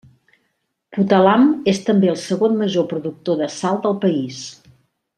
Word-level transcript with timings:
Puttalam 0.97 1.45
és 1.73 1.83
també 1.91 2.11
el 2.13 2.17
segon 2.23 2.57
major 2.65 2.89
productor 2.95 3.39
de 3.45 3.51
sal 3.61 3.81
del 3.87 3.99
país. 4.09 4.43